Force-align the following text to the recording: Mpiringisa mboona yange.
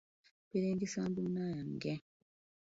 Mpiringisa 0.47 0.99
mboona 1.09 1.43
yange. 1.55 1.93